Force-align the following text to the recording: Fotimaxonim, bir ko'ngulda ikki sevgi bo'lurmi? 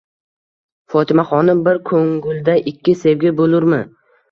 Fotimaxonim, 0.93 1.61
bir 1.69 1.81
ko'ngulda 1.91 2.57
ikki 2.73 2.99
sevgi 3.05 3.37
bo'lurmi? 3.45 3.85